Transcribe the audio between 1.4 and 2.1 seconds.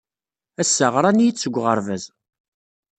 uɣerbaz.